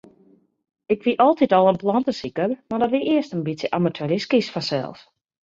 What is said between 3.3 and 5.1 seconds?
in bytsje amateuristysk fansels.